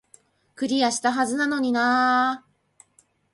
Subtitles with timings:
[0.55, 2.91] クリアしたはずなのになー